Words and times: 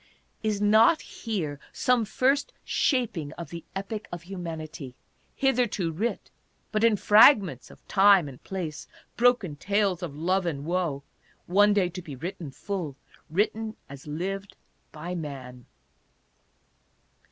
Is 0.41 0.59
not 0.59 0.99
here 1.03 1.59
some 1.71 2.05
first 2.05 2.53
shaping 2.63 3.33
of 3.33 3.51
the 3.51 3.63
Epic 3.75 4.07
of 4.11 4.23
Humanity, 4.23 4.95
hitherto 5.35 5.91
writ 5.91 6.31
but 6.71 6.83
in 6.83 6.95
fragments 6.97 7.69
of 7.69 7.87
time 7.87 8.27
and 8.27 8.43
place, 8.43 8.87
broken 9.15 9.57
tales" 9.57 10.01
of 10.01 10.15
love 10.17 10.47
and 10.47 10.65
woe," 10.65 11.03
one 11.45 11.71
day 11.71 11.87
to 11.89 12.01
be 12.01 12.15
written 12.15 12.49
full, 12.49 12.95
written 13.29 13.75
as 13.91 14.07
lived 14.07 14.57
by 14.91 15.13
man 15.13 15.67